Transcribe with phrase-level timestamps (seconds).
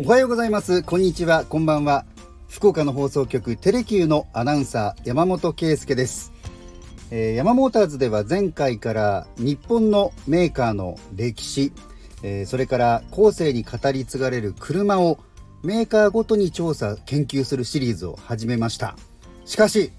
[0.00, 0.84] おはようございます。
[0.84, 1.44] こんにちは。
[1.44, 2.06] こんばんは。
[2.48, 6.32] 福岡の放送局テレキューのアナウンサー山本圭介です、
[7.10, 11.72] えー、山モーターズでは前回から日本のメーカーの歴史、
[12.22, 15.18] えー、それから後世に語り継がれる車を
[15.64, 18.94] メーカーごとに調査研究するシリーズを始めました。
[19.46, 19.90] しかし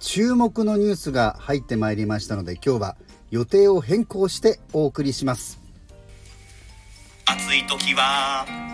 [0.00, 2.96] 注目のニュースが入ってまいりましたので今日は
[3.30, 5.60] 予定を変更してお送りします。
[7.26, 8.69] 暑い時は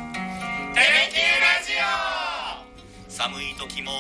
[3.16, 3.92] 寒い時も。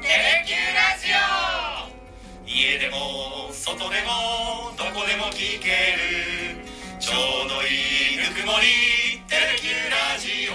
[0.00, 2.48] テレキューラジオ。
[2.48, 6.64] 家でも外でもどこでも聞ける。
[6.98, 7.12] ちょ
[7.44, 10.48] うどいいぬくもりテレキューラジ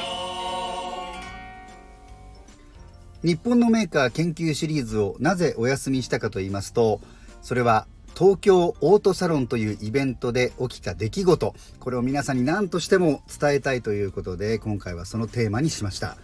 [3.24, 3.28] オ。
[3.28, 7.00] 日本のメーカー研究シリーズをなぜお休みしたかと言いますと
[7.44, 7.86] それは
[8.18, 11.54] 東京オートサロンというイベントで起きた出来事。
[11.80, 16.18] これを皆さんに何としても伝えたいということで今回はそのテーマにしました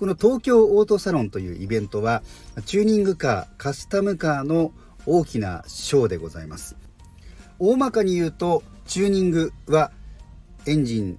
[0.00, 2.22] この東京オートサロンというイベントは
[2.64, 4.72] チューニングカーカスタムカーの
[5.04, 6.74] 大きなショーでございます。
[7.58, 9.92] 大まかに言うとチューニングは
[10.64, 11.18] エンジン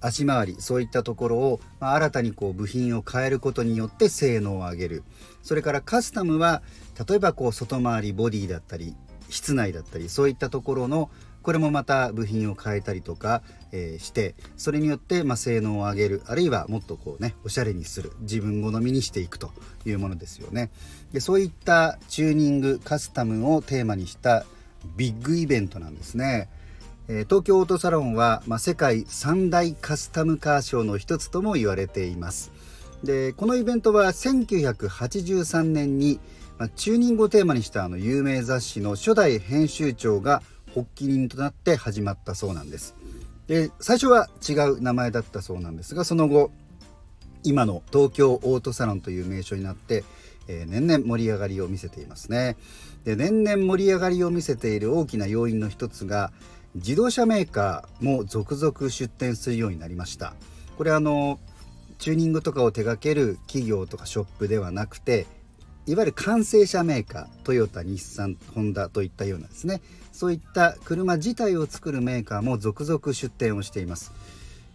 [0.00, 5.02] 足回りそういったところを、ま、新たにこう部品を変えることによって性能を上げる。
[5.42, 6.62] それからカスタムは
[7.08, 8.94] 例えばこう外回りボディだったり
[9.30, 11.10] 室内だったりそういったところの
[11.42, 19.50] これもまた部品を変えたりとか、えー、してそれによって、まあ、性能を上げるあるいはもっとこうねおしゃれにする自分好みにしていくと
[19.84, 20.70] いうものですよね。
[21.12, 24.44] でそういったチューニングカスタムをテーマにした
[24.96, 26.48] ビッグイベントなんですね、
[27.08, 32.50] えー、東京オートサロンは、まあ、世界三大カスタムカーショーの一つとも言われています。
[33.04, 36.20] でこのイベントは1983年に
[36.62, 40.42] まあ、チューニングをテーマにしたあの有名雑誌の初代編集長が
[40.74, 42.94] 発起人となって始まったそうなんです。
[43.46, 46.50] で最初は違う名前だったそうなんですがその後
[47.44, 50.04] 今の東京オートサロンという名称になって、
[50.46, 52.56] えー、年々盛り上がりを見せていますね。
[53.04, 56.32] で年々盛り上がりを見せている大きな要因の一つが
[56.76, 60.34] 自動車メーカーも続々出展するようになりました。
[60.78, 61.38] これあの
[61.98, 65.26] チューニングとかを手掛ける企業とかショップではなくて
[65.86, 69.80] いわゆる完成車メーカートヨタ日産ホンダといったようなですね
[70.12, 74.12] そういった車自体を作るメーカーも続々出展をしています。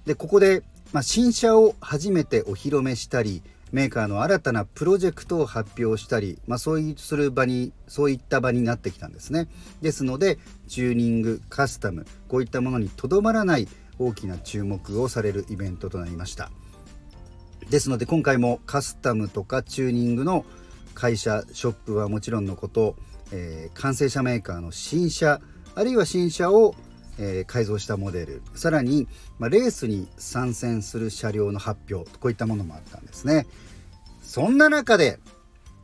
[0.05, 0.63] でここで、
[0.93, 3.41] まあ、新車を初めてお披露目したり
[3.71, 9.47] メーカーの新たなプロジェクトを発表したり、まあ、そういうする場にそういった場になってきたんですね。
[9.81, 13.67] ですのでチューニングカスタムこういったものにとどまらない
[13.99, 16.49] 大きな注目をされるイベントとなりました。
[17.69, 20.45] ですので今回もカスタムとかチューニングの
[20.97, 22.95] 会社ショップはもちろんのこと、
[23.31, 25.39] えー、完成車メーカーの新車
[25.75, 26.73] あるいは新車を、
[27.19, 33.45] えー、改造したモデルさらに、まあ、レースに参戦する車両の発表こういったものもあったんですね。
[34.23, 35.19] そんな中で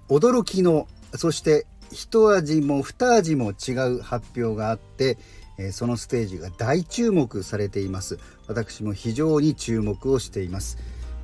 [0.09, 5.19] 驚きのそして一味も二味も違う発表があって、
[5.59, 8.18] えー、そのステージが大注目されています。
[8.47, 10.78] 私も非常に注目をしています、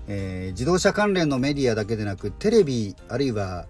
[0.07, 3.65] えー、自動車関連のメディアだけでなくテレビあるいは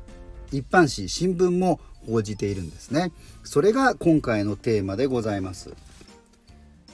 [0.52, 3.12] 一般紙新聞も報じているんですね。
[3.44, 5.74] それが今回のテーマでございます。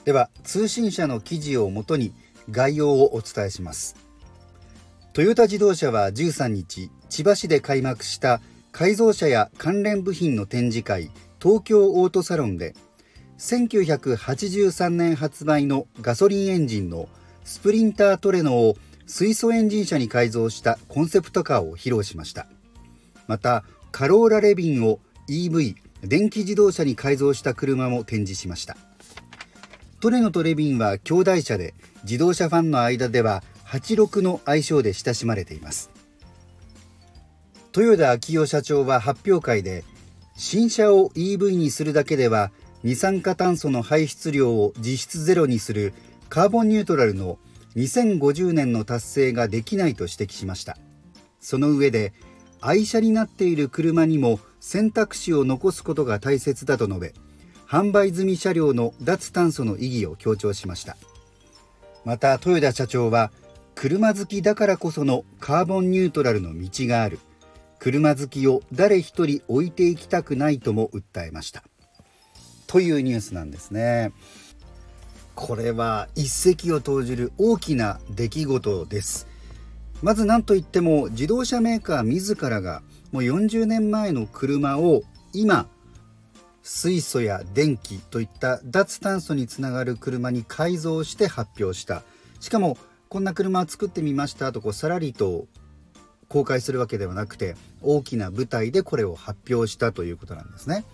[0.04, 2.12] では通信社の記事をもとに
[2.50, 3.96] 概要をお伝えします。
[5.12, 8.40] トヨタ自動車は13日千葉市で開幕した
[8.70, 11.10] 改造車や関連部品の展示会
[11.42, 12.74] 東京オートサロンで
[13.38, 17.08] 1983年発売のガソリンエンジンの
[17.44, 22.46] スプリンタートレノを水素エンジン車に改造したコンセプトカーを披露しました。
[23.26, 28.76] またカローラ・レビンを EV 電気自動車に改造した車も展示しました。
[30.00, 35.90] トレノとレビンは兄弟車で自動車ファンの間では86の愛称で親しまれています。
[37.76, 39.84] 豊田昭夫社長は発表会で
[40.36, 42.50] 新車を EV にするだけでは
[42.84, 45.92] 二酸化炭素の排出量を実質ゼロにする
[46.28, 47.38] カーボンニュートラルの
[47.74, 50.78] 2050年の達成ができないと指摘しました。
[51.40, 52.12] その上で
[52.66, 57.14] 愛車になっている車にも選択肢を残すことが大切だと述べ
[57.68, 60.96] 販売済み車両の脱炭素の意義を強調しました。
[62.04, 63.30] また豊田社長は
[63.76, 67.20] 車好きだからこそのカーボンニュートラルの道がある。
[67.78, 71.62] 車好きを誰一人置いていきたくないとも訴えました。
[72.66, 74.12] というニュースなんですね。
[75.36, 79.28] これは一石を投じる大きな出来事です。
[80.02, 82.82] まず何といっても自動車メーカー自らが
[83.12, 85.02] もう40年前の車を
[85.32, 85.66] 今
[86.62, 92.02] 水素や電気といった脱炭素につながる車に改造して発表した
[92.40, 92.76] しかも
[93.08, 95.46] こんな車を作ってみましたとこうさらりと
[96.28, 100.84] 公開するわけではなくて大きな舞台でこれを発表したということなんですね。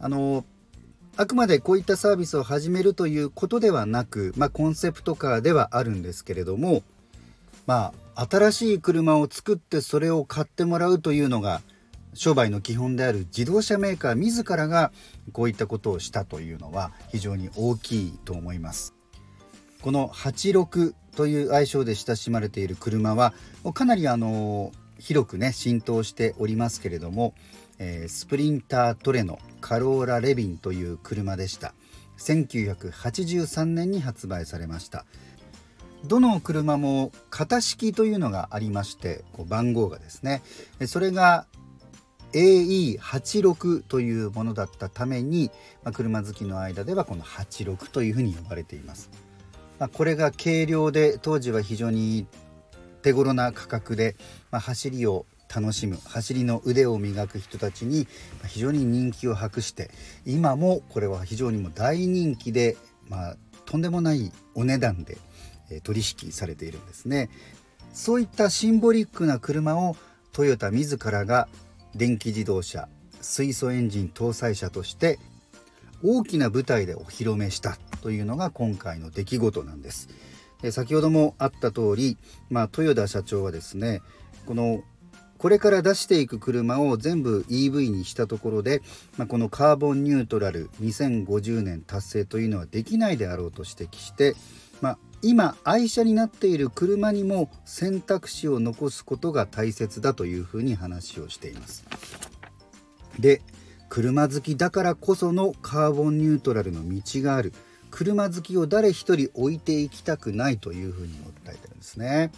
[0.00, 0.44] あの
[1.16, 6.82] あくまでこういったサービスを始めるということではなく、まあ、コンセプトカーではあるんですけれども、
[7.66, 11.62] まあ、新しい車を作ってそれを買ってもらうというのが
[12.14, 14.92] 商売の基本である自動車メーカー自らが
[15.32, 18.94] こういったことをしたというのは非常に大きいと思います。
[19.82, 23.34] この86という愛称で親しまれている車は
[23.74, 27.34] かなりあの広くね浸透しておりますけれども、
[27.78, 31.74] えー、スプリンタートレノカローラ・レビンという車でした
[32.18, 35.04] 1983年に発売されました
[36.04, 40.42] どの車も型式というのがありましてこう番号がですね
[40.86, 41.46] それが
[42.32, 45.50] AE86 というものだったために、
[45.84, 49.10] まあ、車好きの間ではこの86というふうに呼ばれています、
[49.78, 52.26] まあ、これが軽量で当時は非常に
[53.02, 54.16] 手頃な価格で、
[54.50, 58.08] まあ、走りを楽しむ走りの腕を磨く人たちに
[58.46, 59.90] 非常に人気を博して
[60.26, 62.76] 今もこれは非常にも大人気で、
[63.08, 65.18] まあ、とんでもないお値段で
[65.82, 67.30] 取引されているんですね
[67.92, 69.96] そういったシンボリックな車を
[70.32, 71.48] トヨタ自らが
[71.94, 72.88] 電気自動車
[73.20, 75.18] 水素エンジン搭載車として
[76.02, 80.10] 大きな舞台でお披露目したというのが今回の出来事なんです。
[80.70, 82.16] 先ほどもあった通り、
[82.50, 84.00] まあ、豊田社長はですね
[84.46, 84.82] この
[85.36, 88.80] これから出していく車を全部 EV にしたところで、
[89.18, 94.34] まあ、このカーボンニュートラル2050年達成というのはできないであろうと指摘して、
[94.80, 101.86] まあ、今愛車になっている車にも選択肢を残すことが大切だというふうに話をしています。
[103.18, 103.40] で
[103.88, 107.54] 車好きだからこそのカーボンニュートラルの道がある
[107.90, 112.30] 車好きを誰一人置いていきたくないというふうに訴えてるんですね。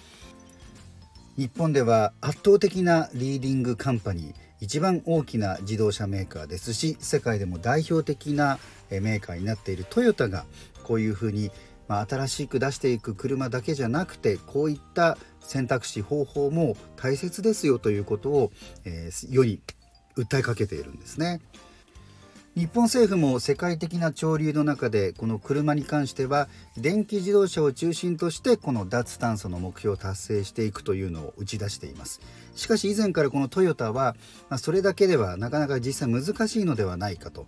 [1.37, 8.59] 日本では圧倒的なリーディングカンパニー一番大きな自動車メーカーですし世界でも代表的な
[8.91, 10.45] メーカーになっているトヨタが
[10.85, 11.51] こういうふうに、
[11.89, 18.53] まあ、新しく出していく車だけじゃなくてこういった選択肢方法も大切ですよということを、
[18.85, 19.61] えー、世に
[20.17, 21.41] 訴えかけているんですね。
[22.55, 26.49] 日本政府も世界的な潮流の中でこの車に関しては
[26.79, 32.23] 電気自動車を中心としてこの脱炭素の目標を達成していくというのを打ち出しています
[32.57, 34.17] しかし以前からこのトヨタは、
[34.57, 37.47] それだけではなかなか実際難しいのではないかと、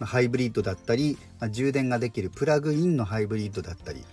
[0.00, 4.04] ハイブリッドだったり、ま充電ができるプラグインのハイブリッドだったり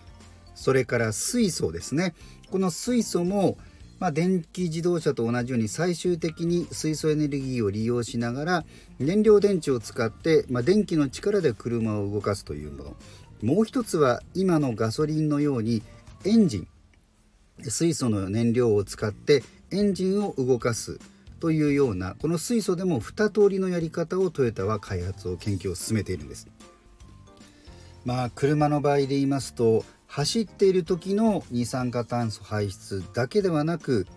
[0.56, 2.14] それから水素ですね。
[2.52, 3.58] この水素も
[4.02, 8.66] まあ、電気自動車と同じように最終的に水素エネルギーを利用しながら
[8.98, 12.96] 燃料電池を使って、まあ、電気の力で車を動かすというもの。
[13.44, 15.84] もう一つは今のガソリンのように
[16.26, 16.68] エンジン。
[17.70, 21.00] 水素の燃料を使ってエンジンを動かす。
[21.42, 26.48] というようなこの水素でも2通りのやり方をトヨタは開発を研究を進めているんです。
[28.06, 34.08] まあ車の場合で言いますと走っている時の二酸化炭素排出だけではなく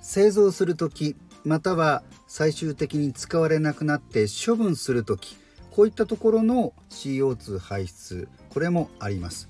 [0.00, 5.36] 製造する時または最終的に使われなくなって処分する時
[5.70, 9.48] こういったところの CO2 排出これもあります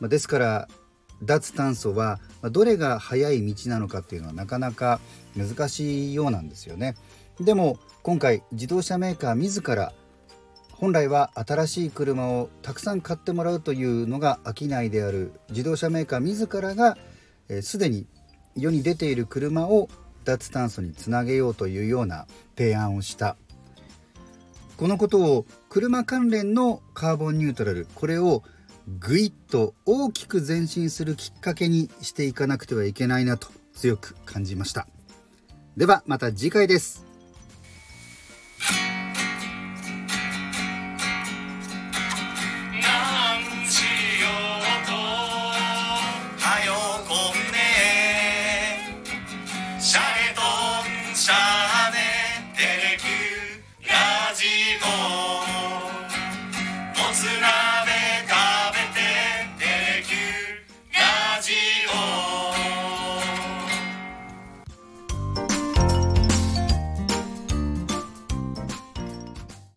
[0.00, 0.68] まですから
[1.22, 5.00] 脱炭素はどれが早い道なのかっていうのはなかなか
[5.36, 6.96] 難しいようなんですよね。
[7.40, 9.92] でも今回自動車メーカー自ら
[10.72, 16.96] 本来は新しい車をたくさん買ってもらうというのが商いである自動車メーカー自らが
[17.60, 18.06] すで、に
[18.56, 19.88] 世に出ている車を
[20.24, 23.36] 脱炭素につなげようというような提案をした。
[24.78, 28.42] このことを車関連のカーボンニュートラルこれを
[28.88, 34.86] ぐいっと大きく前進するきっかけにしていかなくてはいけないなと強く感じました。
[35.76, 37.09] ではまた次回です。